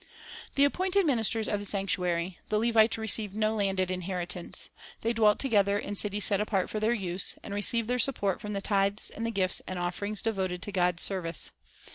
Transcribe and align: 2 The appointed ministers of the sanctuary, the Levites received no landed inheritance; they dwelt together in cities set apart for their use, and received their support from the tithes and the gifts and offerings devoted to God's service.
2 0.01 0.07
The 0.55 0.63
appointed 0.63 1.05
ministers 1.05 1.47
of 1.47 1.59
the 1.59 1.65
sanctuary, 1.67 2.39
the 2.49 2.57
Levites 2.57 2.97
received 2.97 3.35
no 3.35 3.53
landed 3.53 3.91
inheritance; 3.91 4.69
they 5.01 5.13
dwelt 5.13 5.37
together 5.37 5.77
in 5.77 5.95
cities 5.95 6.25
set 6.25 6.41
apart 6.41 6.71
for 6.71 6.79
their 6.79 6.91
use, 6.91 7.35
and 7.43 7.53
received 7.53 7.87
their 7.87 7.99
support 7.99 8.41
from 8.41 8.53
the 8.53 8.61
tithes 8.61 9.11
and 9.11 9.27
the 9.27 9.29
gifts 9.29 9.61
and 9.67 9.77
offerings 9.77 10.23
devoted 10.23 10.63
to 10.63 10.71
God's 10.71 11.03
service. 11.03 11.51